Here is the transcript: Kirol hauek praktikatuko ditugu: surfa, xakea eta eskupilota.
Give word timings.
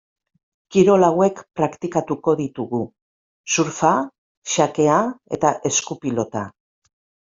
Kirol 0.75 1.05
hauek 1.07 1.41
praktikatuko 1.59 2.35
ditugu: 2.41 2.81
surfa, 3.59 3.95
xakea 4.57 5.01
eta 5.41 5.57
eskupilota. 5.75 6.49